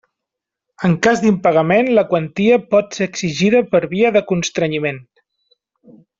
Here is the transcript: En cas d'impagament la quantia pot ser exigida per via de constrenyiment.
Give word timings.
En 0.87 0.93
cas 1.07 1.19
d'impagament 1.25 1.91
la 1.99 2.03
quantia 2.13 2.57
pot 2.73 2.97
ser 2.99 3.09
exigida 3.11 3.61
per 3.75 3.83
via 3.93 4.13
de 4.17 4.25
constrenyiment. 4.33 5.01